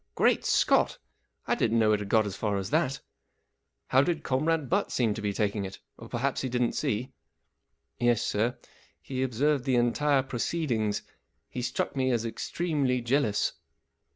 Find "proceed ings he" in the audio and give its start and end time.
10.23-11.61